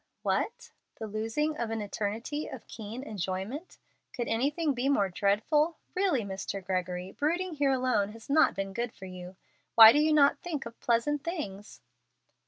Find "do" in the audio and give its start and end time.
9.91-9.99